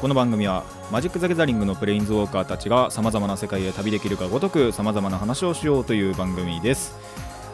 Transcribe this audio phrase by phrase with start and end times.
[0.00, 6.96] この番組はマジック・ザ・ギャザリングのプレインズウォーカーたちがさまざまな世界へ旅できるかごとくさまざまな話をしようという番組です。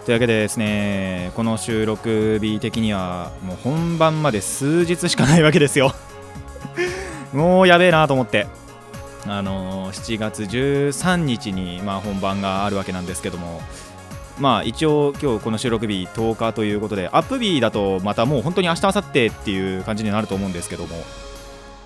[0.05, 5.93] というわけでですねこの収録日的にはもう本番まで数日しかないわけですよ。
[7.35, 8.47] もうやべえなと思って。
[9.27, 13.61] あの、7月13日に、まあ、本番があるわけなんですけども。
[14.39, 20.95] まあ一応今日この収録日10日ということでアップ日だとまたもう本当に明日明後日っていう感じになると思うんですけども。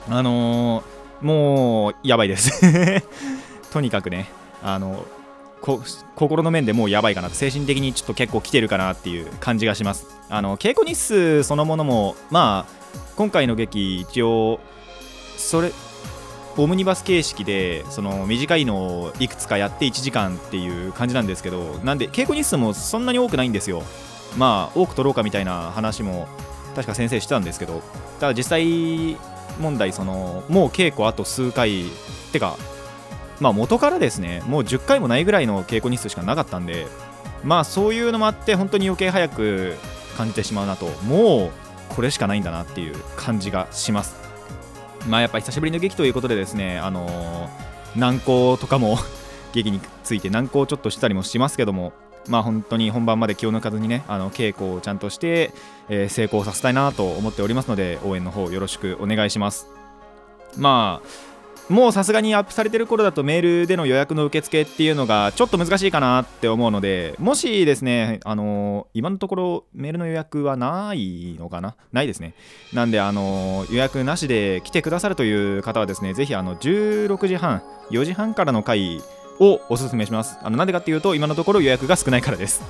[0.09, 2.61] あのー、もうやばいです。
[3.73, 4.29] とにかくね
[4.63, 5.05] あの
[5.61, 10.07] 心の面でもうやばいかな精神的にちょっと結構来てるかなっていう感じがします。
[10.29, 12.73] あの稽古日数そのものもまあ
[13.17, 14.61] 今回の劇一応
[15.37, 15.73] それ
[16.57, 23.83] オムニバス形式でその短いのをいくつかやって1時間っていう感じなんですけどなんで稽古日数もそんなに多くないんですよ。
[24.37, 26.29] まあ多く取ろうかみたいな話も
[26.75, 27.83] 確か先生してたんですけど
[28.21, 29.17] ただ実際
[29.59, 31.91] 問題そのもう稽古あと数回。
[32.31, 32.57] ってか
[33.41, 36.87] まあ元からですねもう10回もないぐらいの稽古日数しかなかったんで
[37.45, 39.75] まあそういうのもあって本当に余計早く
[40.17, 41.51] 感じてしまうなともう
[41.95, 44.17] これしかないんだなっていう感じがします。
[45.09, 48.99] まあやっぱ久しぶりの劇ということでですねあのー、難航とかも
[49.53, 51.95] 劇について難航ちょっとしたりもしますけども
[52.29, 55.53] まあ本当に本番まで気を抜かずにねあの稽古をちゃんとして、
[55.91, 59.67] え、成功させたいなと思っておりますので応援の方よろしくお願いします。
[60.57, 61.31] まあ
[61.73, 71.77] もうさすがにアップされてる頃だとメールでの予約の受付っていうのがちょっと難しいかなって思うのでもしですねあの、今のところメールの予約はないのかな？
[71.93, 72.35] ないですね。
[72.73, 77.63] なんであの、予約なしで来てくださるという方はですねぜひあの16時半
[77.93, 79.01] 4時半からの回
[79.39, 80.39] をおすすめします。
[80.43, 82.63] あのなんでかっていうと今のところ予約が少ないからです。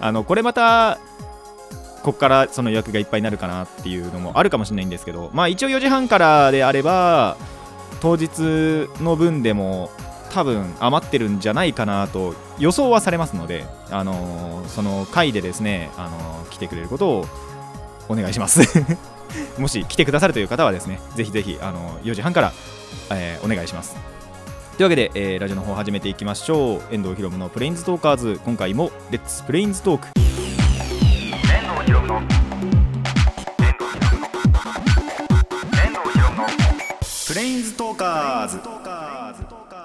[0.00, 1.00] あのこれまた
[2.02, 7.36] ここからその予約がいっぱいになるかなっていうのもあるかもしれないんですけどまあ一応4時半からであれば
[8.00, 9.90] 当日の分でも
[10.32, 17.26] 多分余ってるんじゃないかなと予想はされますので、あのー、その回でですね、あのー、来てくれることを
[18.08, 18.60] お願いします。
[19.58, 22.52] もし来てくださるという方はですねぜひぜひ、あのー、4時半から、
[23.10, 23.94] えお願いします。
[24.76, 26.82] というわけで、え、ラジオの方始めていきましょう。
[26.90, 30.41] 遠藤ひろむのプレインズトーカーズ今回も Let's プレインズトーク
[32.02, 32.08] プ
[37.34, 38.58] レインズトーカーズ。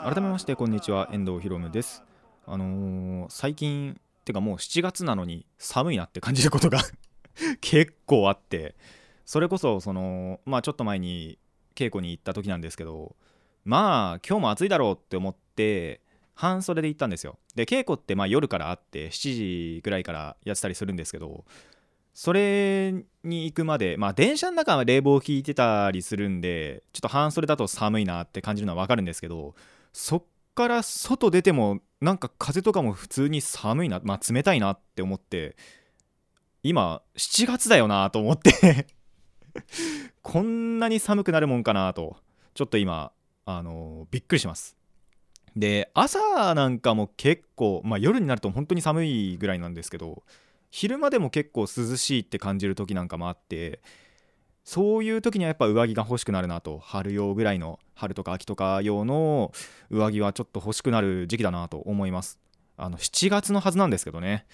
[0.04, 2.04] 改めましてこんにちは遠藤ひろむです。
[2.48, 6.80] あのー、最近てかもう7月なのに寒いなって感じることが
[7.62, 8.76] 結構あって
[9.24, 11.38] それこそそのまあちょっと前に
[11.76, 13.16] 稽古に行った時なんですけど
[13.64, 16.02] まあ今日も暑いだろうって思って
[16.34, 17.38] 半袖で行ったんですよ。
[17.56, 21.46] で稽古ってまあ夜からあって7時ぐらいからやってたりするんですけど
[22.20, 29.54] それに行くまでまあ電車の中は冷房効いてたりするんでちょっと半袖だと寒いなって感じるのは分かるんですけど
[29.94, 30.24] そっ
[30.56, 35.56] から外出てもなんか風とかも普通に寒いなまあ冷たいなって思って
[36.64, 38.88] 今7月だよなと思って
[40.24, 42.18] こんなに寒くなるもんかなと
[42.56, 43.12] ちょっと今
[43.46, 44.76] あのびっくりします。
[45.56, 50.24] で朝なんかも結構まあ夜になると本当に寒いぐらいなんですけど
[50.70, 53.80] 昼間でも結構涼しいって感じる時なんかもあって
[54.68, 56.78] そういう時にはやっぱ上着が欲しくなるなと。
[56.78, 59.54] 春用ぐらいの春とか秋とか用の
[59.90, 62.38] 上着はちょっと欲しくなる時期だなと思います。
[62.76, 64.46] あの7月のはずなんですけどね。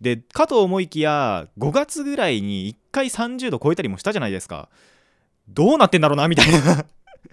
[0.00, 4.68] でかと思いきや5月ぐらいに1回30度超えたりもしたじゃないですか。
[5.48, 6.84] どうなってんだろうなみたいな。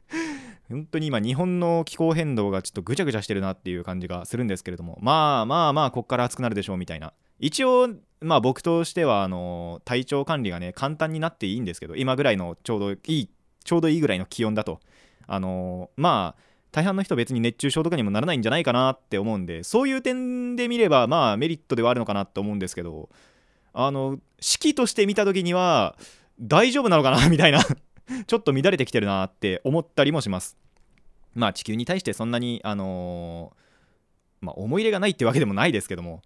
[0.70, 5.00] 本当に今日本の気候変動がちょっとぐちゃぐちゃしてるなっていう感じがするんですけれども。
[5.02, 7.12] まあまあまあこっから暑くなるでしょうみたいな。
[7.40, 7.90] 一応
[8.22, 13.30] まあ僕としてはあの体調管理がね簡単になっていいんですけど今ぐらいのちょうどいい
[13.64, 14.80] ちょうどいいぐらいの気温だと
[15.28, 16.42] あのまあ
[16.72, 23.10] 大半の人別に熱中症とかにもならないんじゃないかなって思うんでそういう点で見ればまあメリットではあるのかなと思うんですけど
[23.74, 25.96] あの式として見た時には
[26.40, 27.60] 大丈夫なのかな みたいな
[28.26, 30.58] ちょっと乱れてきてるなって思ったりもします。
[31.36, 36.22] まあ地球に対してそんなに、あのー、まあ、思い入れがないってわけでもないですけども、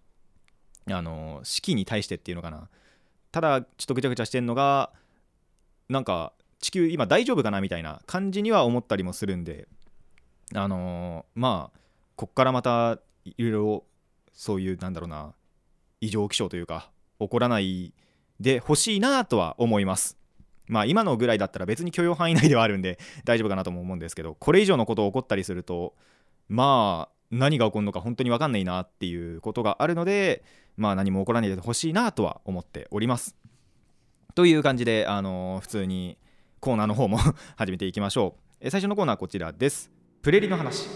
[0.90, 2.68] あのー、四季に対してっていうのかな。
[3.32, 4.92] ただ、ちょっとぐちゃぐちゃしてんのが、
[5.88, 9.68] なんか地球今大丈夫かなみたいな感じには思ったりもするんで、
[10.54, 11.78] あのー、まあ、
[12.16, 13.84] こっからまたいろいろ
[14.32, 15.34] そういうなんだろうな
[16.00, 17.92] 異常気象というか起こらない
[18.40, 20.16] でほしいなとは思います
[20.66, 25.94] まあ今のぐらいだったら別に許容範囲内ではあるんで大丈夫かなとも思うんですけどこれ以上のことを起こったりすると
[26.48, 30.44] まあ何が起こるのか本当に分かんないなっていうことがあるので
[30.76, 33.36] まあ何も起こらないでほしいなとは思っております。
[34.34, 36.18] という感じであのー、普通に
[36.60, 37.18] コーナーの方も
[37.56, 38.56] 始めていきましょう。
[38.60, 39.90] え最初のコーナーはこちらです。
[40.22, 40.88] プレリの話。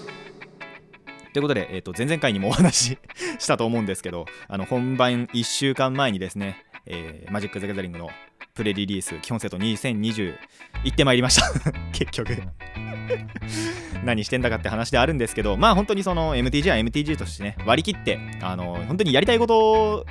[1.33, 2.99] ということで、えーと、前々回にもお 話し
[3.39, 8.09] したと思うんですけどあの本番1週間前にですね、えー、マジック・ザ・ギャザリングの
[8.55, 10.35] プレリリース基本セット2020
[10.85, 11.53] 行ってまいりました。
[11.93, 12.43] 結局。
[14.05, 20.07] 何してんだかって話であるんですけどまあ本当にその MTG は MTG としてね割り切ってあの本当にやりたいこと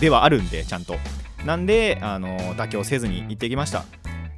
[0.00, 0.96] ではあるんでちゃんと。
[1.44, 3.84] なんであの妥協せずに行ってきました。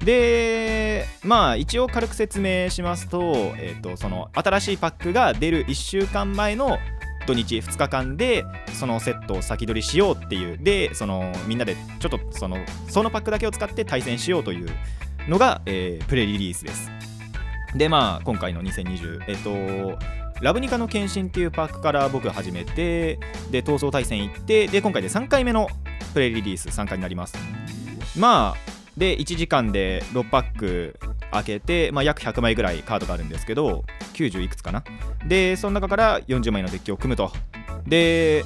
[0.05, 6.79] でまあ一応軽く説明しますと,、えーと、その新しいパックが出る1週間前の
[7.26, 10.59] 土日2日間でそのセットを先取りしようっていう。
[10.59, 14.69] でそのみんなでちょっとそのそのパックだけを使って対戦しようという
[15.29, 16.97] のが、えー、プレリリースです。
[17.75, 19.99] でまあ今回の2020えっ、と
[20.41, 23.19] ラブニカの献身っていうパークから僕始めて
[23.50, 25.69] で闘争対戦行ってで今回で3回目の
[26.15, 27.37] プレイリリース参加になります。
[28.17, 30.99] まあで1時間で6パック
[31.31, 33.85] 開けて、まあ、約100枚ぐらいカードがあるんですけど
[34.15, 34.82] 90いくつかな。
[35.26, 37.32] でその中から40枚のデッキを組むと。
[37.87, 38.44] で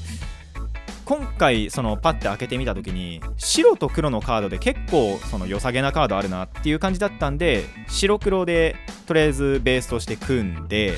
[1.04, 8.76] 今回そのパッて開けてみた時に白と黒のカードで結構その良さげなカードあるなっていう感じだったんで白黒で
[9.06, 10.94] とりあえずベースとして組んで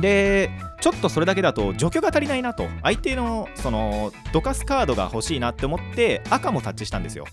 [0.00, 0.50] で
[0.80, 7.26] ちょっとそれだけだと除去が足りないなと相手のそのどかすカードが欲しいなって思って赤もタッチしたんですよ。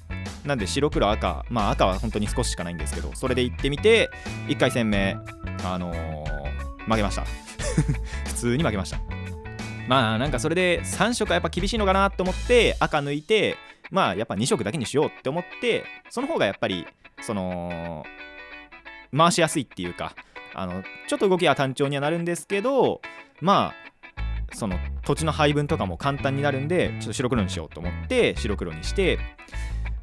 [0.45, 4.11] なんで白黒赤まあ赤は本当に少ししかないんですけどそれで行ってみて
[4.47, 5.15] 1回戦目
[5.63, 7.25] あのー、負けました。
[8.27, 9.12] 普通に負けました。
[9.87, 13.57] まあなんかそれで3色はやっぱ厳しいのかなと思って赤抜いて
[13.91, 16.87] まあやっぱ2色だけにしようって思ってその方がやっぱり
[17.21, 18.05] その
[19.15, 20.15] 回しやすいっていうか
[20.53, 23.01] あのちょっと動きは単調にはなるんですけど
[23.41, 23.73] ま
[24.51, 29.19] あその土地の配分とかも簡単になるんでちょっと白黒にしようと思って白黒にして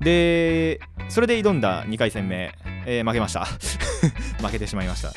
[0.00, 2.52] でそれで挑んだ2回戦目、
[2.86, 3.44] えー、負けました。
[4.42, 5.12] 負けてしまいました。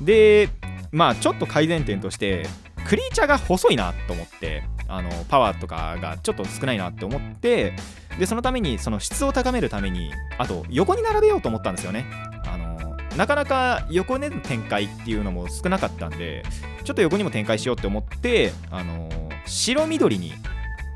[0.00, 0.48] で
[0.92, 2.46] まあちょっと改善点として
[2.86, 7.74] クリーチャーが細いなと思ってあのパワーとかがちょっと少ないなって思って
[8.18, 12.06] でそのためにその質を高めるためにあと横に並べようと思ったんですよね。
[12.46, 16.42] あのなかなか横での展開っていうのも少なかったんで
[16.84, 19.08] ちょっと横にも展開しようって思ってあの
[19.46, 20.32] 白緑に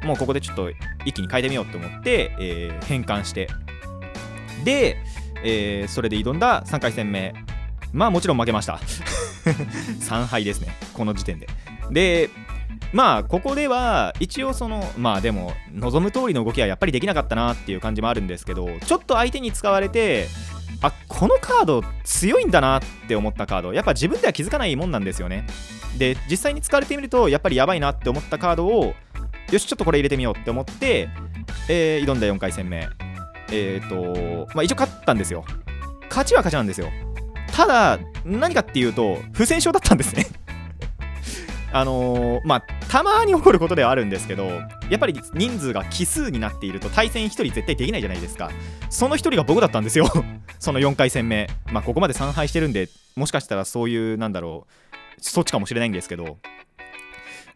[0.04, 0.70] もうここでちょっと
[1.04, 3.48] 一気に変えてみようと思って、えー、変換して。
[4.64, 4.96] で、
[5.42, 7.34] えー、それで挑んだ3回戦目。
[7.92, 8.80] まあもちろん負けました。
[10.00, 10.74] 3敗ですね。
[10.92, 11.48] この時点で。
[11.90, 12.30] で
[12.92, 20.28] まあここでは一応そのまあでも望む通りの動きはやっぱりできなかったなっていう感じもあるんですけどちょっと相手に使われて
[20.80, 25.46] あこのカード強いんだなって思ったカードやっぱ自分では気づかないもんなんですよね。
[25.98, 28.94] で実際に使われてみるとやっぱりやばいなって思ったカードを
[29.50, 31.08] よしちょっとこれ入れてみようって思って、
[31.68, 32.88] えー、挑んだ4回戦目。
[33.50, 35.44] えっ、ー、とまあ一応勝ったんですよ。
[36.08, 36.88] 勝ちは勝ちなんですよ。
[37.52, 40.26] ただ何かっていうと不戦勝だったんですね。
[41.74, 44.62] あのー、まあたまに起こることではあるんですけどや
[44.94, 48.50] っぱり人数が奇数になっていると対戦1人絶対できないじゃないですか。
[48.90, 50.06] その1人が僕だったんですよ。
[50.60, 51.48] その4回戦目。
[51.72, 56.38] まあここまで3敗してるんでもしかしたらそういうなんだろうそっちかもしれないんですけど。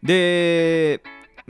[0.03, 1.01] で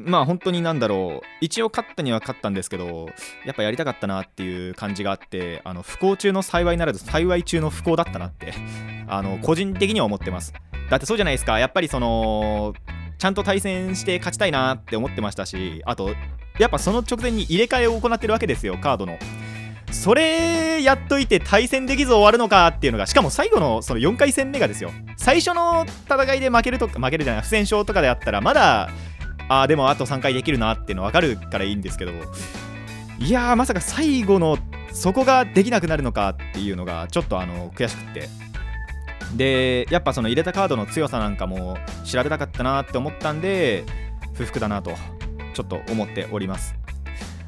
[0.05, 1.27] まあ本当になんだろう。
[1.41, 3.09] 一応勝ったには勝ったんですけど
[3.45, 8.53] やっぱやりたかったなっていう感じがあってあの不幸中の幸いならず幸い中の不幸だったなって
[9.07, 10.53] あの個人的には思ってます。
[10.89, 11.59] だってそうじゃないですか。
[11.59, 12.73] やっぱりその
[13.17, 16.15] ちゃんと対戦して勝ちたいなって思ってましたしあと
[16.57, 19.17] やっぱその直前に入れ替えを行ってるわけですよカードの。
[19.91, 24.91] それやっといて対戦できず終わるのかっていうのがしかも最後のその4回戦目がですよ。
[25.17, 28.89] 最初の戦いで負けるとか負けるじゃない不戦勝とかであったらまだ
[29.49, 32.11] ああでもあと3回できるなっていうの分かるからいいんですけど。
[33.19, 34.57] いやーまさか最後の
[34.93, 38.29] そこができなくなるのかっていうのがちょっとあの悔しくって。
[39.35, 43.83] でやっぱその入れたカードの強さなんかも調べたかったなって思ったんで
[44.33, 44.91] 不服だなと
[45.53, 46.75] ちょっと思っております。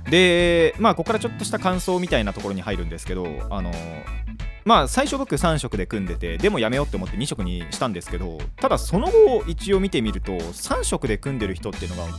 [0.10, 3.72] でまあここからちょっとした感想みたいなところに入るんですけどあの
[4.66, 12.10] まあ最初僕3色で組んでてでもやめようって思って2色にしたんですけどただその後一応見てみると3色で組んでる人っていうのが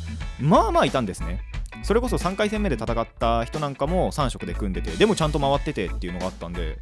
[0.40, 1.40] まあまあいたんですね。
[1.82, 6.78] それこそ3回戦目で戦った人なんかも3色で組んでてでもちゃんと回っててっていうのがあったんで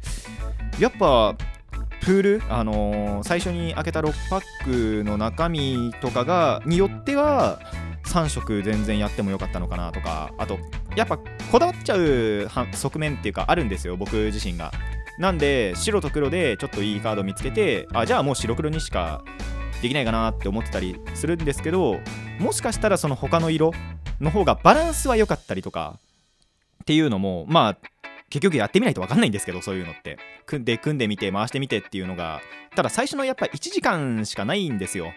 [0.79, 1.35] やっぱ
[2.01, 4.41] プール、あのー最初に開けた6パッ
[5.01, 7.59] クの中身とかがによっては
[8.05, 10.57] 3色全然やってもよかったのかなとかあと
[10.95, 11.17] やっぱ
[11.51, 14.71] こだわっちゃう側面っていうかあるんですよ僕自身が。
[15.21, 19.23] なんで白と黒でちょっといいカード見つけてあじゃあもう白黒にしか
[19.81, 21.99] できないかなって思ってたりするんですけど
[22.39, 23.71] もしかしたらその他の色
[24.19, 25.99] の方がバランスは良かったりとか
[26.83, 27.87] っていうのもまあ
[28.29, 30.17] 結局やってみないと分かんないんですけどそういうのって。
[30.51, 32.41] 組んで組んでみて回してみてっていうのが
[32.75, 35.13] ただ最初のやっぱ1時間しかないんですよ。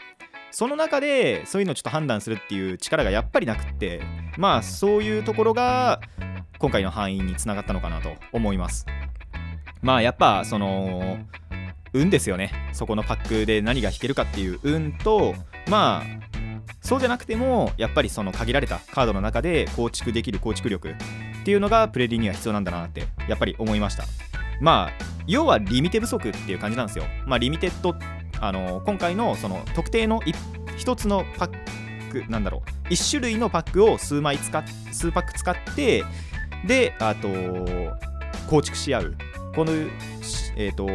[0.51, 4.03] その中でそういうのちょっと判断するっていう力がやっぱりなくって
[4.39, 6.01] まあそういうところが
[6.59, 8.87] 今回の範囲につながったのかなと思います。
[9.85, 11.19] まあやっぱその
[11.93, 12.53] 運ですよね。
[12.73, 15.35] そこのパックで何が引けるかっていう運と
[15.69, 16.05] まあ
[16.81, 20.95] そうじゃなくてもやっぱりその限られたカードの中で構築できる構築力っ
[21.45, 24.05] ていうのがプレリには必要なんだなってやっぱり思いました。
[24.59, 27.05] まあ要はリミテ不足っていう感じなんですよ。
[27.27, 27.95] まあリミテッド
[28.41, 32.89] あの今回のその特定の1つのパックなんだろう。
[32.89, 36.05] 1種類のパックを数枚使っ数パック使って
[36.67, 37.29] であと
[38.49, 39.17] 構築し合う。
[39.55, 39.73] この
[40.57, 40.87] えっ、と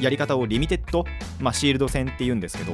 [0.00, 1.04] やり方をリミテッド、
[1.40, 2.72] まあ、シールド戦っていうんですけど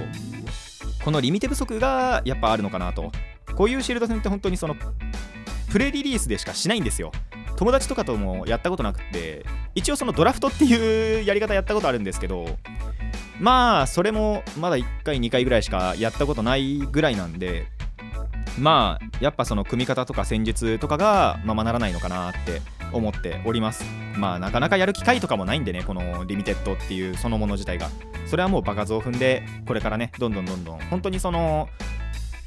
[1.04, 3.12] このリミテ不足がやっぱあるのかなと。
[3.54, 4.74] こういうシールド戦って本当にその
[5.70, 7.12] プレリリースでしかしないんですよ。
[7.56, 12.58] 友達とかともやったことなくて一応そのドラフトっていうやり方やったことあるんですけど
[13.38, 17.68] まあそれもまだ1回2回ぐらいしかやったことないぐらいなんで
[18.58, 22.60] まあやっぱその組み方とか戦術とかがままならないのかなって
[22.94, 23.84] 思っております。
[24.16, 27.88] まあなかなかやる機会とかもないんでねこのリミテッドっていうそのもの自体が。
[28.26, 31.68] それはもう場数を踏んでこれからねどんどんどんどん本当にその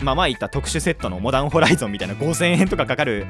[0.02, 3.28] まあ前言った特殊セットのモダンホライゾンみたいな5000円とかかかる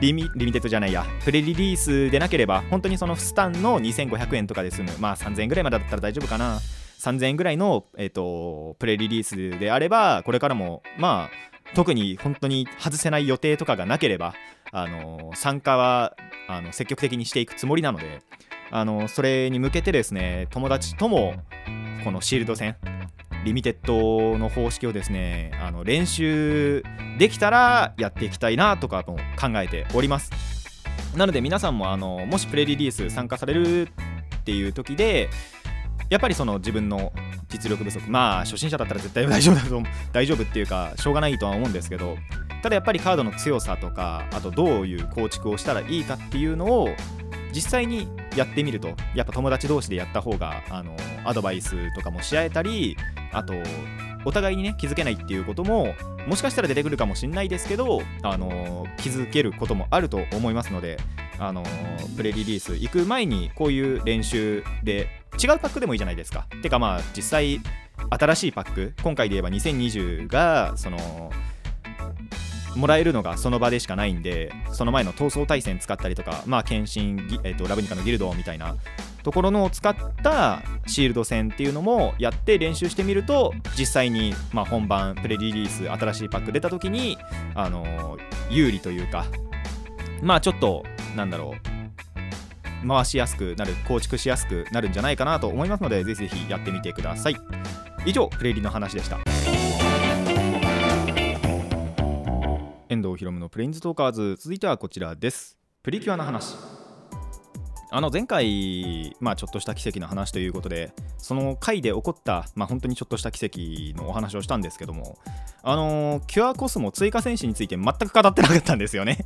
[0.00, 4.92] リミリミテッドじゃないやプレリリースでなければ本当にそのスタンの2500円とかで済む。
[5.00, 6.60] まあ3000円ぐらいまでだったら大丈夫かな。
[6.98, 14.34] 3000円ぐらいの、えーと、プレリリースであればこれからもまあ特に本当に外せない予定とかがなければ
[14.72, 16.14] あの参加は
[16.48, 18.20] あの積極的にしていくつもりなので
[18.70, 21.34] あのそれに向けてですね友達とも
[22.04, 22.76] このシールド戦
[23.44, 26.82] リミテッドの方式をですねあの練習
[27.18, 30.30] できたらやっていきたいなとかも考えております。
[31.16, 35.30] なので皆さんもあのもしプレリリース参加されるっていう時で
[36.10, 37.12] やっぱりその自分の
[37.48, 38.10] 実力不足。
[38.10, 42.16] まあ初心者だったら絶対大丈夫だと 大丈夫っていうかしょうがないとは思うんですけど
[42.62, 46.88] ただやっぱりカードの強さとかあとどういう構築をしたらいいかっていうのを
[47.52, 48.94] 実際にやってみると。
[49.14, 52.96] やっぱ友達同士でやった方があのアドバイスとかもし合えたり
[53.32, 53.54] あと
[54.24, 55.94] お互いにね気づけないっていうことも
[56.26, 60.98] もしかしたら出てくるかもしれないですけどあの気づけることもあると思いますので
[61.38, 61.64] あの
[62.16, 65.08] プレリリース行く前にこういう練習で
[65.42, 66.46] 違うパックでもいいじゃないですか。
[66.62, 67.60] てかまあ実際
[68.10, 71.30] 新しいパック今回で言えば2020がその
[72.76, 78.76] もらえるのがその場でしかないんでその前の闘争対戦使ったりとかまあ献身、えーと、ラブニカのギルドみたいな
[79.22, 87.18] ところのを使ったシールド戦っていうのもやって練習してみると実際に、まあ、本番プレリリース新しいパック出た時に、
[87.54, 88.20] あのー、
[88.50, 89.26] 有利というか
[90.22, 90.84] まあちょっと
[91.16, 91.78] なんだろう
[92.86, 97.36] 回しやすくなる構築しやすくなるんじゃないかなと思いますのでぜひぜひやってみてください。
[98.06, 99.18] 以上プレリの話でした。
[102.90, 104.36] 遠藤ひろむのプレインズトーカーズ。
[104.40, 105.58] 続いてはこちらです。
[105.82, 106.56] プリキュアの話。
[107.90, 115.16] あの前回、まあ、ちょっとした奇跡の話ということでその回で起こった、まあ、本当にちょっとした奇跡のお話をしたんですけども
[115.62, 119.24] あのー、キュアコスモ追加戦士について全く語ってなかったんですよね。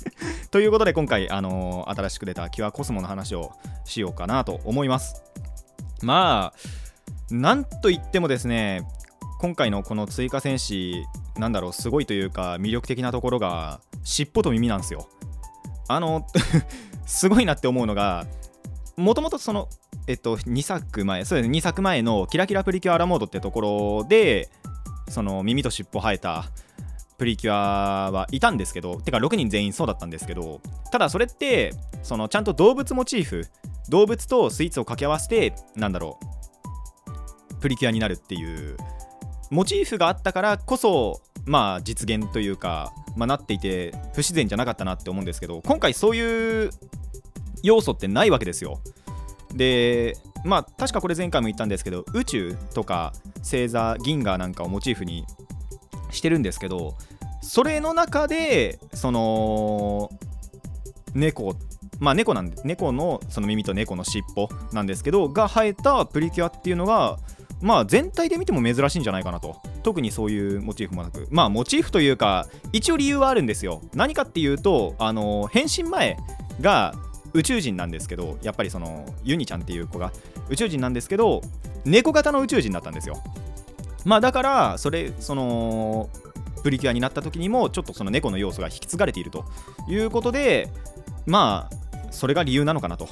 [0.50, 3.52] ということで今回、あのー、新しく出たキュアコスモの話を
[3.86, 5.22] しようかなと思います。
[6.02, 8.86] まあなんといってもですね
[9.40, 15.08] 今回のこの追加戦士なんだろうすごいというか魅力的なところが尻尾と耳なんですよ。
[15.88, 16.26] あの
[17.06, 18.26] すごいなって思うのが
[18.96, 19.68] もともとその
[20.06, 24.50] えっと2作前そうですね2作前のキラキラプリキュアラモードってところで
[25.08, 26.46] その耳と尻尾生えた
[27.18, 30.60] プリキュアはいたんですけどてか6人全員そうだったんですけど
[30.90, 31.72] ただそれって
[32.02, 33.46] そのちゃんと動物モチーフ
[33.88, 36.18] 動物とスイーツを掛け合わせてなんだろ
[37.50, 38.76] うプリキュアになるっていう
[39.52, 46.70] モチーフがあったからこそまあ実現というか、まあ、なっていて不自然じゃなかったなって思うんですけど今回そういう
[47.62, 48.80] 要素ってないわけですよ。
[49.54, 50.16] で
[50.46, 55.26] まあ確かこれ前回も言ったんですけど宇宙とか星座銀河なんかをモチーフに
[56.10, 56.96] してるんですけど
[57.42, 60.08] それの中でその
[61.12, 61.56] 猫
[62.00, 67.18] まあ猫なんで猫のその耳と猫の尻尾なんですけどが生えたプリキュアっていうのが
[67.62, 69.56] まあ全体で見ても珍しいんじゃないかなと。
[69.82, 71.26] 特にそういうモチーフもなく。
[71.30, 73.80] まあモチーフというか一応理由はあるんですよ。
[73.94, 76.16] 何かっていうとあの変身前
[76.60, 76.94] が
[77.32, 80.12] 宇宙人なんですけどやっぱりそのユニちゃんっていう子が。
[80.48, 81.40] 宇宙人なんですけど
[81.84, 83.22] 猫型の宇宙人だったんですよ。
[84.04, 86.10] まあだからそれその
[86.62, 89.44] プリキュアになった時にもちょっとその猫の要素が引き継がれていると
[89.88, 90.68] いうことで
[91.26, 93.08] まあそれが理由なのかなと。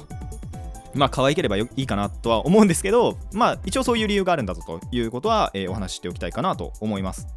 [0.93, 7.27] まあ可愛ければいいかなとは思うんですけどまあ一応そういう理由があるんだぞということは、えー、お話ししておきたいかなと思います。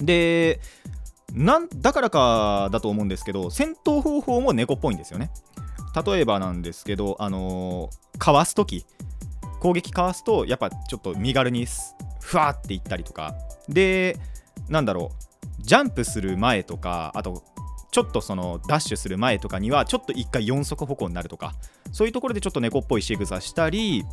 [0.00, 0.60] で
[1.32, 5.30] なんだからかだと思うんですけど戦闘方法も猫っぽいんですよね。
[6.06, 8.84] 例えばなんですけどあのー、かわす時
[9.60, 11.66] 攻撃かわすとやっぱちょっと身軽に
[12.20, 13.34] ふわっていったりとか。
[13.68, 14.18] で
[14.68, 17.42] なんだろうジャンプする前とかあと
[17.96, 21.54] ちょっとそのダッシュする前とかにはちょっと1回4足歩行になるとか
[21.92, 24.04] そういうところでちょっと猫っぽい仕草したり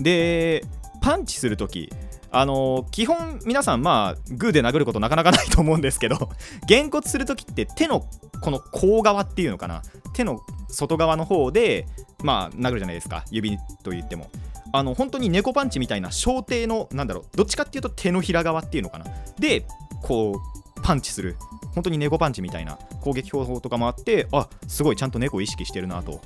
[0.00, 0.64] で
[1.00, 1.92] パンチするとき
[2.32, 6.30] あのー、基本皆さんまあグーで殴ることなかなかないと思うんですけど
[6.66, 8.04] げんこつするときって手の
[8.40, 9.82] この甲側っていうのかな
[10.12, 11.86] 手の外側の方で
[12.24, 14.28] まあ殴るじゃないですか指と言っても。
[14.72, 19.06] あの本当に猫パンチみたいな小手のなんだろうどっちかっていうと手のひら側っていうのかな。
[19.38, 19.66] で
[20.02, 21.36] こうパンチする。
[21.74, 26.20] 本当に猫パンチみたいな攻撃方法とかもあってあすごいちゃんと猫を意識してるなと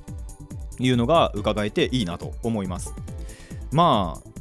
[0.78, 2.94] いうのが伺えていいなと思います。
[3.72, 4.34] まあ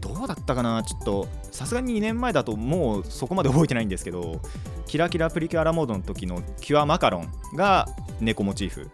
[0.00, 0.82] どうだったかな？
[0.82, 4.40] ちょっとさすがに2年前だともうそこまで覚えてないんですけど
[4.86, 7.88] キラキラプリキュアラモードの時のキュアマカロンが
[8.20, 8.88] 猫モチーフ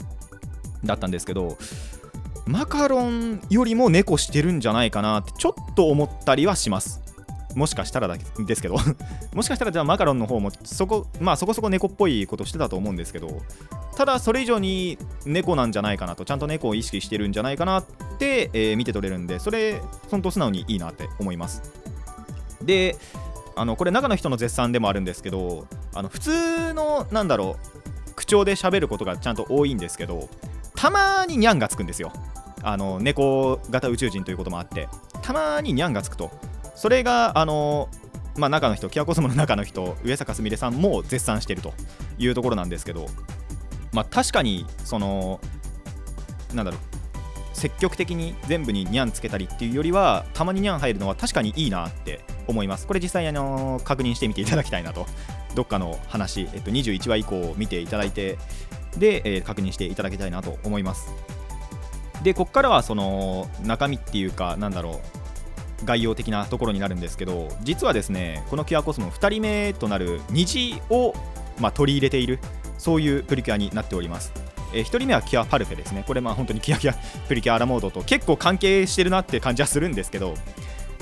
[0.85, 1.59] だったんですけど
[2.47, 7.02] マカロンよりも猫してるんじゃないかなってちょっと思ったりはします。
[7.55, 8.77] もしかしたらだけですけど
[9.35, 13.43] もしかしたらじゃあマカロンの方もそこまあそこそこ猫っぽいことしてたと思うんですけど
[13.97, 17.85] ただそれ以上に猫なんじゃないかなとちゃんと猫を意識してるんじゃないかなっ
[18.19, 19.81] て、えー、見て取れるんでそれ
[20.11, 21.63] 本当素直にいいなって思います。
[22.63, 22.97] で
[23.55, 27.57] あのこれ中の人の絶賛でもあるんですけどあの普通のなんだろ
[28.09, 30.29] う口調で喋ることがちゃんと多いんですけど
[30.75, 32.13] たまにニャンがつくんですよ。
[32.65, 34.89] あの猫型宇宙人ということもあって
[35.21, 36.31] たまにニャンがつくと。
[36.75, 37.89] それがあの
[38.37, 41.75] まあ、中の人、キアコスモの中の人、上坂すみれさんも絶賛していると
[42.19, 43.07] いうところなんですけど、
[43.93, 45.41] まあ、確かに、その、
[46.55, 46.81] なんだろう、
[47.53, 52.87] 積極的に全部にニャンつけたりっていうよりは、たまにニャン入るのは確かにいいなって思います。
[52.87, 55.07] これ実際、あの確認してみていただきたいなと、
[55.55, 58.39] どっかの話、えっと、21話以降見ていただいて、
[58.97, 61.13] で、えー、確認していただきたいなと思います。
[62.23, 65.22] で、ここからはその中身っていうか、なんだろう、
[65.85, 71.15] 概要的なところになるんですけど実はですねこのキュアコスモ2人目となる虹を、
[71.59, 72.39] まあ、取り入れている
[72.79, 74.33] そういうプリキュアになっております
[74.75, 76.03] えー、1人目はキュアパルフェですね。
[76.07, 76.95] これまあ本当にキュアキュア
[77.29, 80.35] プリキュアラモードと結構関係してるなって感じはするんですけど、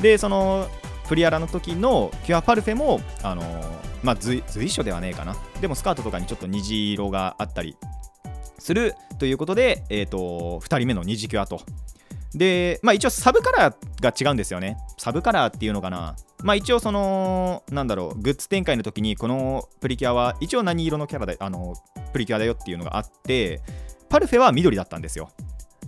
[0.03, 0.69] で、その
[1.09, 3.67] プリアラの時のキュアパルフェも、あのー、
[4.03, 5.37] まあ随所ではねえかな。
[5.61, 7.77] でもスカートとかにちょっと虹色があったり
[8.59, 11.63] するということで、えーと、2人目の虹キュアと
[12.35, 14.77] で、まあ一応サブカラーが違うんですよね。
[14.99, 16.17] サブカラーっていうのかな。
[16.43, 21.75] まあ一応その、なんだろう、グッズ展開の時にこのプリキュアは一応何色のキャラで、あの、
[22.13, 23.61] プリキュアだよっていうのがあって、
[24.09, 25.31] パルフェは緑だったんですよ。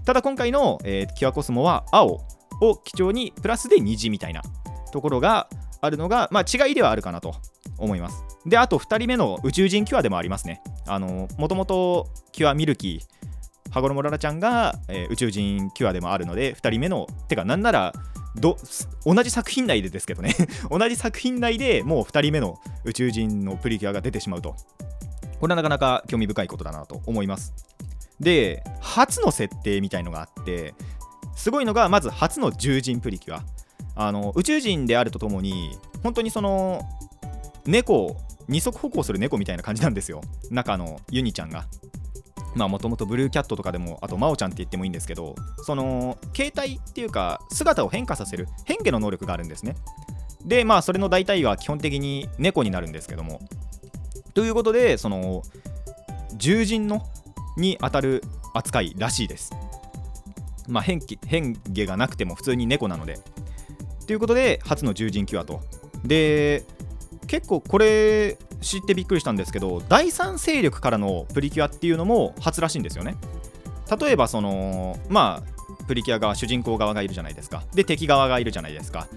[0.05, 2.20] ただ今回の、えー、キュアコスモは青
[2.61, 4.42] を基調にプラスで虹みたいな
[4.92, 5.48] ところが
[5.81, 7.35] あるのが、まあ違いではあるかなと
[7.78, 8.24] 思います。
[8.46, 10.62] で、あと2人目の宇宙人キュアでもありますね。
[10.87, 13.22] あの、もともとキュアミルキー、
[13.73, 17.93] 羽衣ララちゃんが、えー、宇宙人キュアでもあるので2人目のてかなんなら
[18.37, 18.57] ど
[19.05, 20.35] 同じ作品内でですけどね。
[20.71, 24.57] 同じ作品内でもう2人目の宇宙人のプリキュアが出てしまうと。
[25.41, 27.53] これはなかなか興味深いことだなと思います。
[28.21, 30.75] で初の設定みたいのがあって
[31.35, 33.45] すごいのがまず初の獣人プリキュア。
[33.95, 36.89] あの宇宙人であるとともに本当にその
[37.67, 38.17] 猫
[38.49, 40.23] 二足歩行する猫みたいな感じなんですよ。
[40.51, 41.67] 中のユニちゃんが。
[42.55, 45.35] まあもともとブルーキャットとかでもあと真央ちゃんって言ってもいいんですけど
[45.65, 49.77] その形態っていうか姿を変化させる変化の能力があるんですね。
[50.45, 53.41] でまあそれの大体は基本的に猫になるんですけども。
[54.35, 55.43] ということでその
[56.38, 57.07] 獣人の
[57.57, 58.23] に当たる
[58.55, 59.53] 扱いらしいです。
[60.69, 63.19] まあ変変化がなくても普通に猫なので。
[64.07, 65.61] ということで初の獣人キュアと。
[66.05, 66.65] で
[67.29, 73.16] 結構これ知ってびっくりしたんですけど第三勢力からのプリキュアっていうのも初らしいんですよね。
[74.01, 77.64] 例えばそのまあプリキュア側主人公側がいるじゃないですか。
[77.75, 79.09] で敵側がいるじゃないですか。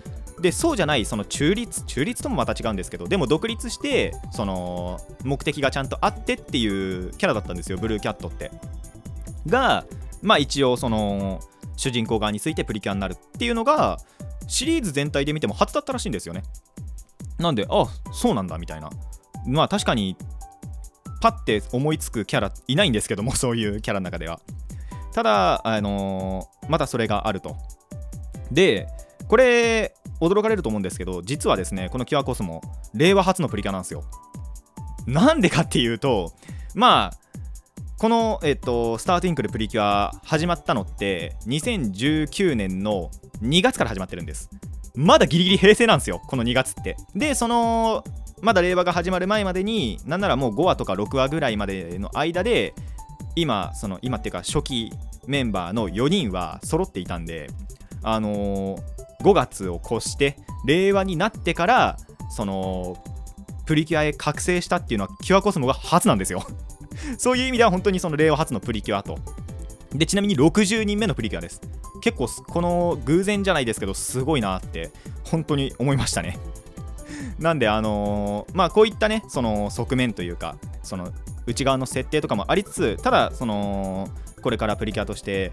[0.42, 8.52] でそうじゃないその中立中立ともまた違うんですけどでも独立してその目的がちゃんとあってっていうキャラだったんですよブルーキャットって。
[9.48, 9.86] が
[10.22, 11.40] まあ一応その
[11.78, 14.00] 主人公側についてプリキュアになるっていうのが
[14.48, 16.44] シリーズ全体で見ても初だったらしいんですよね。
[17.38, 18.90] なんであそうなんだみたいな。
[19.46, 20.16] まあ確かに
[21.22, 24.40] パッて思いつくキャラいないんですけども そういうキャラの中では。
[25.14, 27.56] ただあのー、またそれがあると。
[28.52, 28.88] で
[29.28, 32.62] これ驚かれると思うんですけど実はですねこのキュアコスモ
[32.94, 34.04] 令和初のプリキュアなんですよ。
[35.08, 36.34] なんでかっていうと
[36.74, 37.26] まあ
[37.98, 43.10] この、えっと、スターティンクルプリキュア始まったのって2019年の
[43.42, 44.50] 2月から始まってるんです。
[44.96, 46.98] まだギリギリ平成なんですよこの2月って。
[47.16, 48.04] でその
[48.42, 52.74] まだ令和が始まる前までになんならもう5話とか6話ぐらいまでの間で
[53.36, 54.92] 今その今っていうか初期
[55.28, 57.50] メンバーの4人は揃っていたんで
[58.04, 61.98] あのー、5月を越して令和になってから
[62.30, 62.98] その
[63.66, 66.46] プリキュアへ覚醒したっていうのはキュアコスモが初なんですよ。
[67.18, 69.18] そういう意味では本当にその令和初のプリキュアと。
[69.94, 71.62] でちなみに60人目のプリキュアです。
[72.02, 74.92] 結構この偶然じゃないですけどすごいなって
[75.24, 76.38] 本当に思いましたね。
[77.40, 81.12] なんであのー、まあこういったねその側面というかその
[81.48, 84.10] 内側の設定とかもありつつただその
[84.42, 85.52] これからプリキュアとして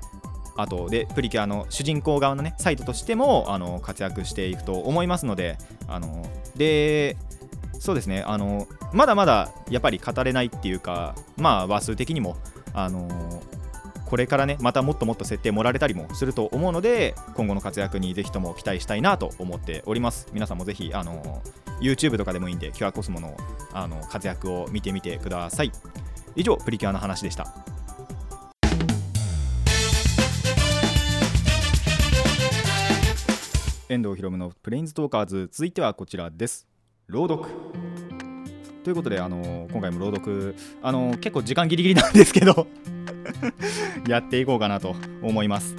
[0.56, 5.56] あとでプリキュアの主人公側のねサイトとしてもあの活躍していくと思いますので
[5.88, 7.16] あので
[7.78, 12.36] そうですねあのまだまだやっぱり語れないっていうかまあ話数的にも
[12.74, 13.42] あの
[14.12, 20.28] これからねまたもっともっと設定盛られたりもすると思うので今後の活躍にぜひとも期待したいなと思っております。
[20.34, 21.42] 皆さんもぜひあの
[21.80, 23.34] YouTube とかでもいいんでキュアコスモの
[23.72, 25.72] あの活躍を見てみてください。
[26.36, 27.54] 以上プリキュアの話でした。
[33.88, 35.48] 遠藤ひろむのプレインズトーカーズ。
[35.50, 36.68] 続いてはこちらです。
[37.06, 37.48] 朗読。
[38.84, 42.66] ということで、あの今回も朗読、あの結構時間ギリギリなんですけど。
[44.08, 45.76] やっていこうかなと思います。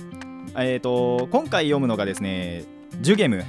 [0.56, 2.64] えっ、ー、と、今回読むのがですね、
[3.02, 3.44] ジュゲム。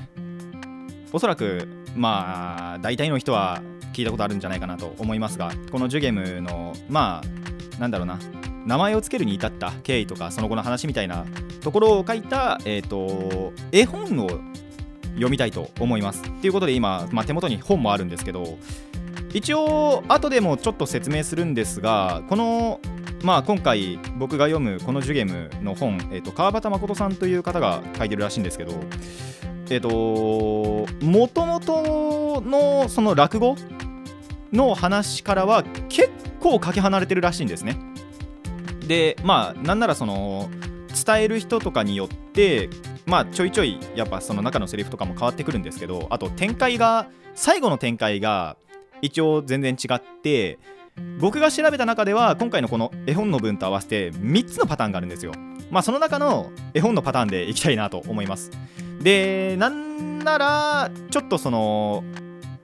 [1.12, 8.18] おそらく、まあ、大体の人は聞いたことあるんじゃないかなと思いますが、このジュゲムの、まあ、なんだろうな、
[8.66, 11.24] 名前を付けるに至った経緯とか、その後の話みたいな
[11.61, 14.29] ところを書いた、えっ、ー、と、絵本を
[15.14, 16.22] 読みたいと思います。
[16.40, 18.59] ということで今、まあ、手元に本もあるんですけど
[19.33, 22.81] 一応後でもちょっと説明するんですがこの
[23.25, 28.73] まあ今回僕が読むこのジュゲムの本、えー、と川端誠さんという方が書いてるらしいんですけど
[29.71, 33.57] えっ、ー、ともともとのその落語
[34.53, 37.79] の話からは結構かけ離れてるらしいんですね。
[38.87, 40.51] でまあなんならその
[41.07, 42.69] 伝える人とかによって
[43.07, 48.59] まあちょいちょいやっぱその中のセリフとかも変わってくるんですけどあと展開が最後の展開が
[49.01, 50.59] 一応全然違って
[51.18, 55.33] 僕が調べた中では今回のこの絵本の文と合わせて3つのパターンがあるんですよ。
[55.70, 58.50] まあその中の絵本のパターンでいきたいなと思います。
[59.00, 62.04] でなんならちょっとその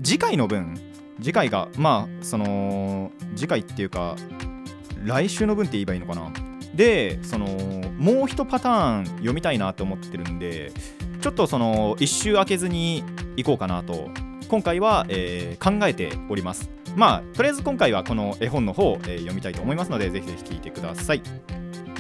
[0.02, 0.78] 次回の分
[1.18, 4.16] 次回がまあその次回っていうか
[5.04, 6.30] 来週の分って言えばいいのかな。
[6.74, 7.46] でその
[7.98, 10.72] もう一パターン読みたいなと思ってるんで
[11.20, 13.04] ちょっとその一周開けずに
[13.36, 14.08] 行こうかなと
[14.50, 16.70] 今回は、えー、考えております。
[16.96, 21.22] まあとりあえず今回はこの絵本の方、えー、読みたいと思いますのでぜひぜひ聞いてください。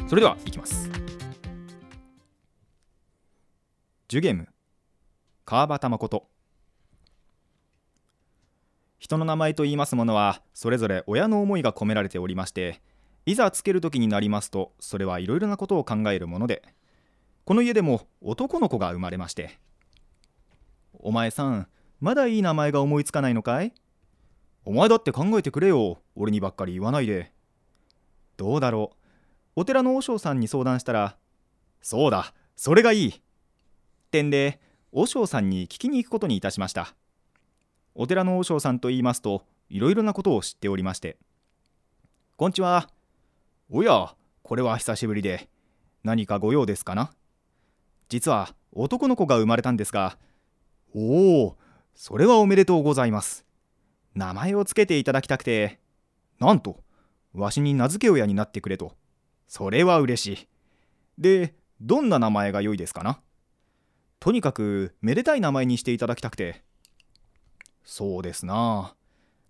[0.08, 0.90] それではいきます。
[4.08, 4.48] ジュゲム。
[5.44, 6.26] 川端誠。
[8.98, 12.82] 人の名前と言いますものはそれぞれ親の思いが込められておりまして
[13.26, 16.64] いざつける時になりますとそれはいろいろなことを考えるもので
[17.44, 19.60] この家でも男の子が生まれまして。
[21.02, 21.68] お前さん
[22.00, 23.74] まだいい名前が思いつかないのかい？
[24.64, 25.98] お前だって考えてくれよ。
[26.14, 27.32] 俺にばっかり言わないで。
[28.38, 29.60] どうだろう？
[29.60, 31.16] お寺の和尚さんに相談したら
[31.82, 33.22] そうだそれがいい。
[34.10, 34.60] 点で
[34.92, 36.94] 和尚さんに聞きに行くことにいたしました。
[37.94, 41.18] お寺の和尚さんと言いますといろいろなことを知っておりまして。
[42.36, 42.88] こんちは。
[43.70, 45.50] おやこれは久しぶりで。
[46.02, 47.12] 何かご用ですかな？
[48.08, 50.16] 実は男の子が生まれたんですが。
[50.94, 51.56] おお
[51.94, 53.44] それはおめでとうございます。
[54.14, 55.78] 名前を付けていただきたくて
[56.38, 56.82] なんと
[57.32, 58.96] わしに名付け親になってくれと。
[59.46, 60.48] それは嬉しい。
[61.18, 63.20] でどんな名前が良いですかな？
[64.18, 66.62] とにかくめでたい名前にしていただきたくて。
[67.84, 68.94] そうですな。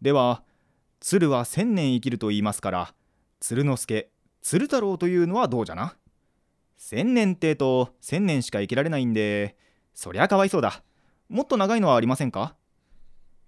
[0.03, 0.43] では
[1.01, 2.95] 鶴は千年生きると言いますから
[3.41, 4.11] 鶴之助
[4.43, 5.97] 鶴太郎というのはどうじゃな？
[6.77, 9.57] 千年ってと千年しか生きられないんで
[9.95, 10.83] そりゃかわいそうだ。
[11.31, 12.57] もっと長いのはありませんか？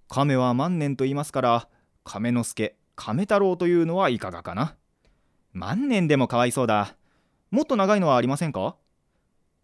[0.09, 1.69] 亀は万年と言いますから
[2.05, 4.77] 亀之助亀太郎というのはいかがかな？
[5.53, 6.95] 万年でもかわいそうだ。
[7.51, 8.77] もっと長いのはありませんか？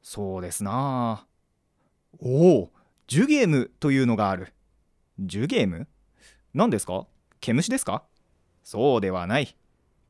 [0.03, 1.27] そうですな。
[2.19, 2.73] おお
[3.07, 4.53] ジュゲームというのがある。
[5.21, 5.87] ジュゲーム？
[6.55, 7.07] 何ですか？
[7.39, 8.03] 毛虫ですか？
[8.65, 9.57] そうではない。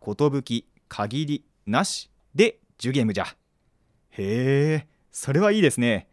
[0.00, 0.42] 寿
[0.88, 3.26] 限りなしでジュゲームじゃ。
[4.12, 6.08] へえそれはいいですね。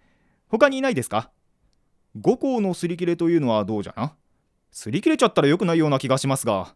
[0.49, 1.31] 他にいないですか？
[2.19, 4.15] 五行のすり切れというのはどうじゃな？
[4.71, 6.75] すり切れちゃったら良くないような気がしますが。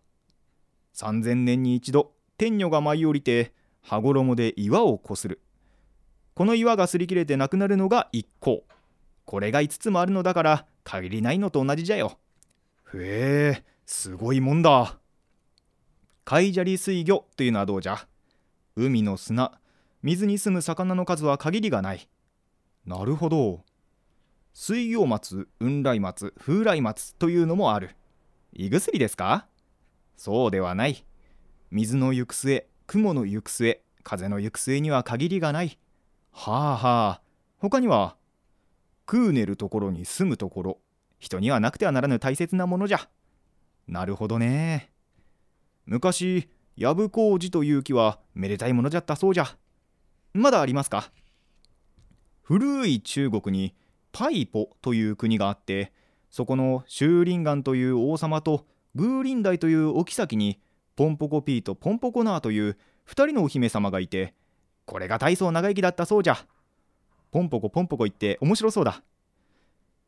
[0.96, 5.42] 3000年に一度天女が舞い降りて羽衣で岩をこする。
[6.34, 8.64] この岩が擦り切れてなくなるのが一向
[9.26, 12.18] これが5つもあるのだから限りないのと同じじゃよ。
[12.94, 14.98] へえすごいもんだ。
[16.26, 18.08] 海砂利水魚というのはどうじゃ？
[18.76, 19.54] 海の砂。
[20.02, 22.08] 水に住む魚の数は限りがない。
[22.86, 23.62] なるほど。
[24.54, 27.96] 水魚松雲来松風来松というのもある。
[28.54, 29.48] 胃薬ですか？
[30.18, 31.06] そうではない。
[31.72, 35.78] 水の行く末雲の行く末風の行く末には限りがない。
[36.32, 37.22] はあはあ。
[37.60, 38.16] 他には
[39.10, 40.80] 食う寝るところに住むところ
[41.20, 43.10] 人にはなくてはならぬ大切なものじゃ。
[43.88, 44.92] なるほどね。
[45.86, 49.58] 昔藪工事という木はめでたいものじゃったそうじゃ。
[50.34, 51.12] まだありますか？
[52.42, 53.76] 古い中国に
[54.12, 55.92] パイポという国があって
[56.30, 60.60] そこのシューリンガンという王様とグーリンダイというお妃に
[60.96, 64.34] ポンポコピーとポンポコナーという2人のお姫様がいて
[64.90, 66.38] これが大層長生きだったそうじゃ。
[67.32, 69.04] ポンポコポンポコ言って面白そうだ。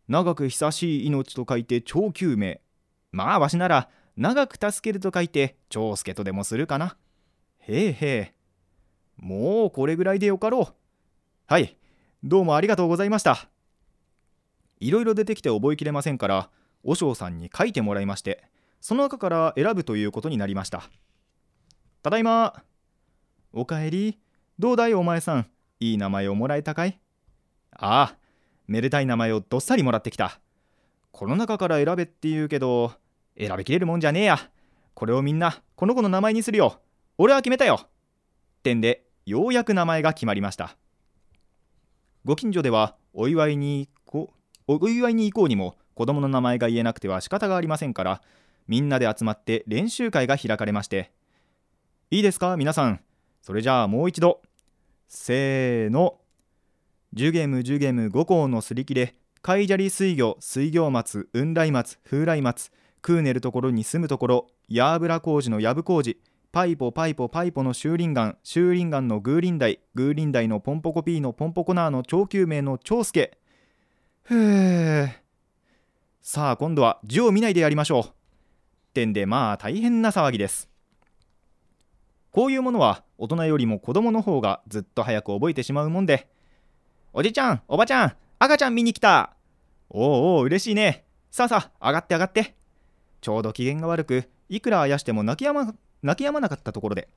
[0.08, 2.62] 長く久しい命と書いて長久命。
[3.12, 6.98] まあわしなら長く助けると書いて長介とでもするかな。
[7.60, 8.34] へえへえ
[9.18, 10.74] もうこれぐらいでよかろう。
[11.46, 11.78] はい。
[12.24, 13.51] どうもありがとうございました。
[14.82, 16.50] いろいろ出てきて覚えきれませんから
[16.84, 18.44] 和尚さんに書いてもらいまして
[18.82, 20.90] その中から選ぶということになりました。
[22.02, 22.64] ただいま。
[23.54, 24.18] おかえり。
[24.58, 25.48] どうだいお前さん。
[25.80, 27.00] いい名前をもらえたかい？
[27.74, 28.16] ああ
[28.68, 30.40] めでたい名前をどっさりもらってきた。
[31.12, 32.94] この中から選べって言うけど
[33.38, 34.40] 選びきれるもんじゃねえや。
[34.96, 36.82] これをみんなこの子の名前にするよ。
[37.20, 37.82] 俺は決めたよ。
[37.84, 37.88] っ
[38.64, 40.76] てんでようやく名前が決まりました。
[42.26, 43.90] ご近所ではお祝いに
[44.80, 48.22] お祝いに行こうにも子供の名前が言えなくては仕方がありませんから
[48.68, 51.12] みんなで集まって練習会が開かれまして。
[52.10, 52.56] いいですか？
[52.58, 53.02] 皆さん。
[53.42, 54.42] それじゃあもう一度。
[55.08, 56.20] せーの。
[57.16, 59.16] 10ゲーム10ゲーム5校のすり切れ。
[59.42, 62.72] 海砂利水魚水魚松雲来松風来松。
[63.02, 64.48] クーネルところに住むところ。
[64.70, 66.22] ヤーブラ工事のヤブ工事。
[66.52, 69.80] パイポパイポパイポのシューリンガンシューリンガンのグーリンダイ。
[69.96, 73.38] グーリンダイのポンポコピーのポンポコナーの長久名の長介。
[74.24, 75.10] ふー
[76.22, 78.04] さあ今度は字を見ないでやりましょう。
[78.04, 78.06] っ
[78.94, 80.70] てんでまあ大変な騒ぎです。
[82.32, 86.30] こういうものは大人よりも子供の方がずっと早く覚えてしまうもんで。
[87.14, 89.34] おじちゃんおばちゃん赤ちゃん見に来た。
[89.90, 91.04] おうおう嬉しいね。
[91.32, 92.56] さあさあ上がって上がって。
[93.22, 97.10] ちょうど機嫌が悪くいくらあやしても泣きやま泣き止まなかったところで。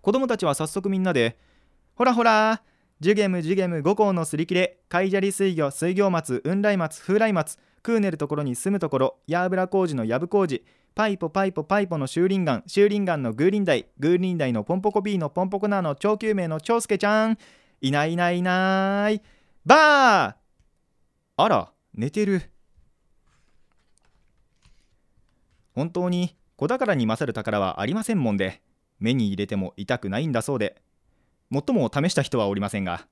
[0.00, 1.36] 子供たちは早速みんなで
[1.94, 2.62] 「ほらほら
[3.02, 17.38] ジュゲムジュゲム5校のすり切れ海砂利水魚水魚松雲来松風来松クーネルところに住むところヤーブラ工事のヤブ工事パイポパイポパイポのシューリンガンシューリンガンのグーリンダイグーリンダイのポンポコビーのポンポコナーの長久名の長介ちゃん。
[17.80, 19.20] いないいないいない。
[19.66, 20.34] ばー!
[21.38, 22.52] あら寝てる。
[25.74, 28.62] 本当に子宝に勝る宝はありませんもんで
[29.00, 30.80] 目に入れても痛くないんだそうで。
[31.52, 33.06] もっとも試した人はおりませんが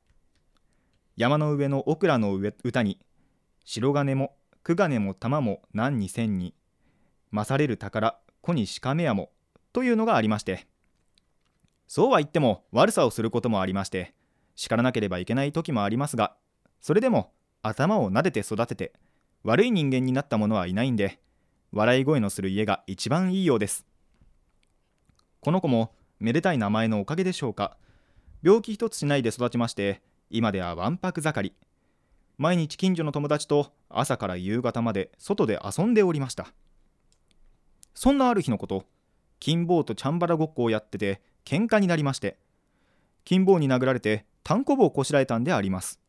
[1.14, 2.98] 山の上のオクラの歌に
[3.66, 6.54] 白金も九金も玉も何に千に
[7.32, 9.28] 勝れる宝子にしかめやも
[9.74, 10.66] というのがありまして
[11.86, 14.14] そうは言っても悪さをすることもありまして
[14.56, 16.34] 叱らなければいけない時もありますが
[16.80, 18.94] それでも頭を撫でて育てて
[19.44, 21.20] 悪い人間になった者はいないんで
[21.72, 23.84] 笑い声のする家が一番いいようです。
[25.42, 27.76] この子もめでたい名前のおかげでしょうか。
[28.42, 30.00] 病気一つしないで育ちまして
[30.30, 31.54] 今ではわんぱく盛り。
[32.38, 36.48] 毎日近所の友達と朝から夕方まで外で遊んでおりました。
[37.94, 38.86] そんなある日のこと
[39.40, 42.38] 金棒とチャンバラごっこをやってて喧嘩になりまして
[43.24, 46.00] 金棒に殴られて単行棒をこしらえたんであります。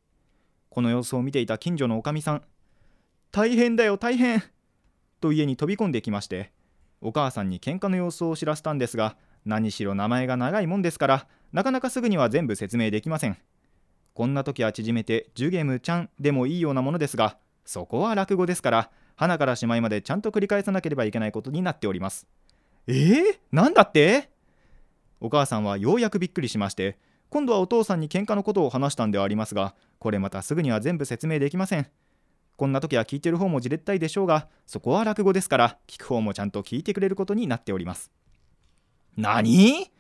[0.69, 2.43] この様子を見ていた近所のおかみさん
[3.31, 4.41] 大変だよ大変
[5.19, 6.53] と家に飛び込んできまして
[7.01, 13.37] お母さんに喧嘩の様子を知らせたんですが何しろ名前が長いもんですからなかなかすぐには全部説明できません。
[14.13, 22.27] こんな時は縮めてジュゲムちゃんでもいいようなものですがそこは落語ですから花からしまいまでちゃんと繰り返さなければいけないことになっております。
[22.87, 24.29] えー、なんだって？
[25.21, 26.97] お母さんはようやくびっくりしまして
[27.29, 31.87] 今度はお父さんに喧嘩のことを話したんではありますがこれまたすぐには全部説明できません。
[32.57, 38.11] こんな時は聞いてる方もじれったいでしょうがそこは落語ですから聞く方もちゃんと聞いてくれることになっております。
[39.17, 39.91] 何？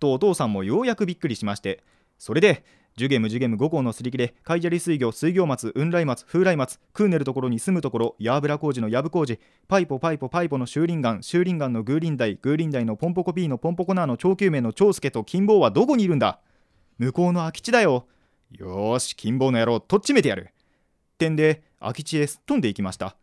[0.00, 1.82] とお父さんもようやくびっくりしまして
[2.18, 2.64] それで
[2.96, 16.38] ジュゲムジュゲム5校のすり切れカイジャリ水魚水魚松雲来松風来松クーネルところに住むところヤーブラ工事のヤブ工事パイポパイポパイポのシューリンガンシューリンガンのグーリンダイグーリンダイのポンポコピーのポンポコナーの長久名の長介と金棒はどこにいるんだ？
[16.98, 18.06] 向こうの空き地だよ。
[18.52, 20.50] よーし金棒の野郎とっちめてやる。
[21.18, 23.16] 点で空き地へすっ飛んでいきました。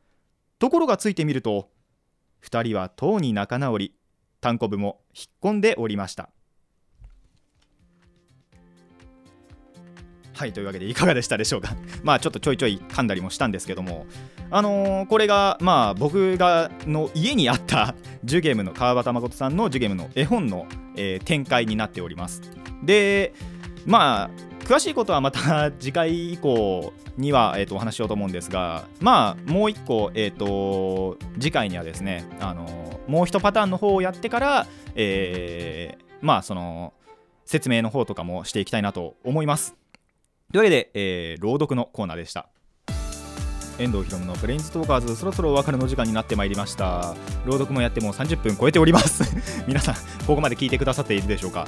[0.60, 1.70] ところがついてみると
[2.44, 3.96] 2人はとうに仲直り。
[4.42, 6.30] 単行部も引っ込んでおりました。
[10.34, 11.76] はいというわけでいかがでしたでしょうか。
[12.04, 14.08] まあちょっとちょいちょい噛んだりもしたんですけども。
[14.50, 22.42] あのー、これがまあ僕がの家にあった ジュゲームの川端誠さんのジュゲームの絵本の、えー、展開になっております。
[22.84, 23.34] で
[23.86, 36.94] まあ詳しいことはまた次回以降には、えーと、お話しようと思うんですがまあもう一個、えーと、次回にはですねあのもう一パターンの方をやってから、えー、まあその
[37.46, 39.76] 説明の方とかもしていきたいなと思います。
[40.54, 42.48] というわけで、えー、朗読のコーナーでした。
[43.80, 47.16] 遠藤ひろむのプレインズトーカーズそろそろお別れの時間になってまいりました。
[47.46, 49.36] 朗読もやってもう30分超えております。
[49.68, 49.96] 皆さん
[50.26, 51.66] ここまで聞いてくださっているでしょうか？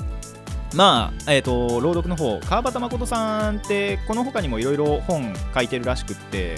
[0.75, 6.55] まあえーと、朗読の方川端誠さんってこの他にもいろいろ本書いてるらしくって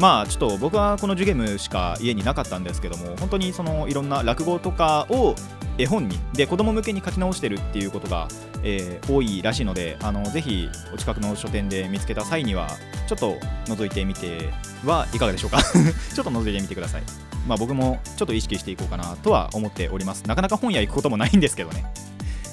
[0.00, 5.34] まあちょっと僕はこのジュゲムしか家になかったんですけども本当にそのいろんな落語とかを
[5.76, 8.28] 絵本にで子供向けに書き直してるっていうことが、
[8.62, 12.68] えー、多いらしいのであのぜひお近くの書店で見つけた際には
[13.06, 14.50] ちょっと覗いてみて
[14.84, 15.58] はいかがでしょうか。
[16.14, 17.02] ちょっと覗いてみてください。
[17.46, 20.24] まあ僕もちょっと意識していこうかなとは思っております。
[20.26, 21.84] なかなか本屋行くこともないんですけどね。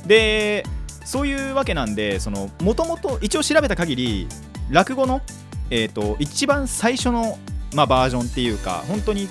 [0.08, 0.66] で
[1.06, 2.20] そういうわけなんで
[2.62, 4.28] もともと一応調べた限り
[4.70, 5.22] 落語の、
[5.70, 7.38] えーと、一番最初の、
[7.76, 9.30] まあ、バージョンっていうか本当に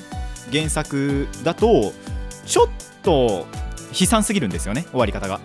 [0.53, 1.93] 原作だと
[2.47, 2.69] ちょっ
[3.03, 3.47] と
[3.99, 5.41] 悲惨すぎるんですよね終わり方が。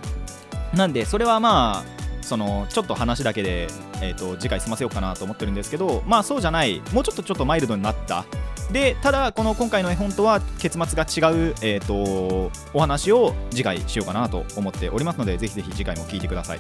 [0.74, 3.68] なんでそれはまあそのちょっと話だけで、
[4.02, 8.26] えーと、次回済ませようかなと思ってるんですけどまあそうじゃないもうちょっとちょっとマイルドになった。
[8.72, 16.60] でただこの今回の絵本とは結末が違う、えーと、お話を次回しようかなと思っておりますのでぜひぜひ次回も聞いてください。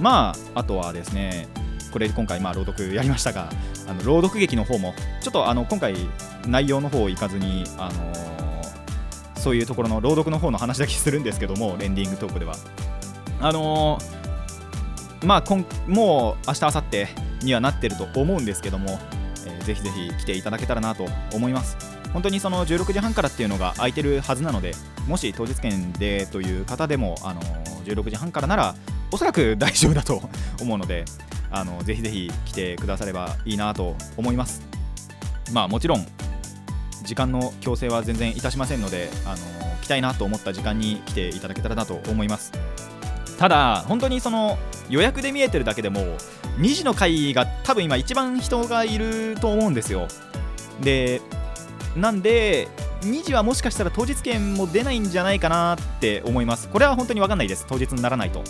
[0.00, 1.48] まああとはですね
[1.92, 3.50] これ今回まあ朗読やりましたが
[3.86, 5.94] あの朗読劇の方もちょっとあの今回
[6.46, 8.32] 内容の方いかずにあのー
[9.42, 12.54] そういうところの朗読の方の話だけするんですけどもレンディングトークでは。
[13.40, 14.21] あのー、
[15.24, 18.98] まあ今もう明日明後日にはなってると思うんですけども、
[19.46, 21.76] えー、ぜひぜひ来ていただけたらなと思います。
[22.12, 24.74] 本当にその16時半からっていうのが空いてるはずなので
[25.08, 28.74] もし当日券でという方でも、あのー、16時半からなら
[29.10, 30.22] おそらく 大丈夫だと
[30.60, 31.04] 思うので
[31.50, 34.62] あのぜひぜひ来てくださればいいなと思います。
[35.52, 36.06] まあもちろん
[37.04, 39.36] 時間の強制は全然いたしませんので、あの
[39.82, 42.52] 来たいなと思った時間に来ていただけたらなと思います。
[43.42, 44.56] ただ本当にその
[44.88, 46.16] 予約で見えてるだけでも
[46.58, 50.06] 2時の回が多分今一番人がいると思うんですよ。
[50.80, 51.20] で
[51.96, 52.68] なんで
[53.00, 56.68] 2時はもしかしたら当日券も出ないんじゃないかなって思います。
[56.68, 57.66] これは本当に分かんないです。
[57.68, 58.44] 当日にならないと。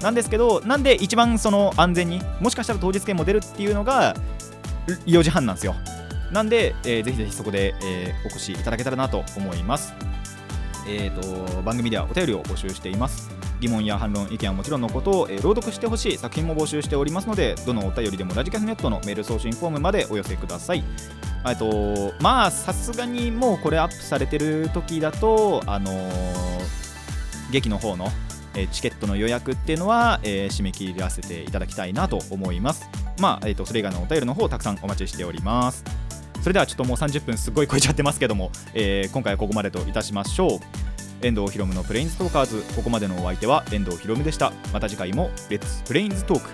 [0.00, 4.16] なんですけどなんで一番その安全にもしかしたら当日券も出るっていうのが
[5.04, 5.74] 4時半なんですよ。
[6.32, 9.92] なんで、えー、ぜひぜひそこで、えー、お越しいただけたらなと思います。
[10.88, 13.37] えーと、番組ではお便りを募集しています。
[13.60, 20.84] 疑問や反論、意見はもちろんのことを、えー、朗読してほしい作品も募集しておりますので、どのお便りでもラジカセネットのメール送信フォームまでお寄せください。
[21.46, 28.10] えとまあ、さすがにもうこれアップされてる時だと、あのー、劇の方の、
[28.72, 32.88] チケットの予約っていうのは、えー、締め切らせていただきたいなと思います。
[33.20, 35.84] まあ、えーとそれ以外のお便りの方たくさんお待ちしております。
[36.40, 40.60] それではちょっともう30分すごい超えちゃってますけども、えー、今回はここまでといたしましょう
[41.22, 42.62] 遠藤博のプレインズトーカーズ。
[42.74, 44.52] ここまでのお相手は遠藤ひろむでした。
[44.72, 46.48] また次回もレッツプレインズトーク